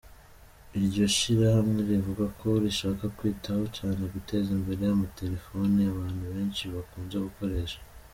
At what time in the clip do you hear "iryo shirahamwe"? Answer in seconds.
0.79-1.79